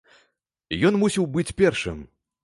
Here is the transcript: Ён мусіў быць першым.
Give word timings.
Ён 0.89 0.95
мусіў 1.03 1.27
быць 1.35 1.51
першым. 1.63 2.01